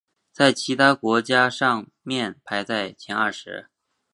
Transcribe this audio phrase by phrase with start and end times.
[0.33, 3.67] 在其他的国家上面排在前二十。